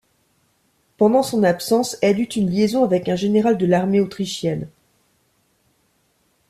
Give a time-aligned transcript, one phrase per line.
[0.97, 4.67] Pendant son absence, elle eut une liaison avec un général de l'armée autrichienne.